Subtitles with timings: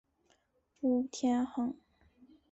[0.79, 1.75] 吴天垣。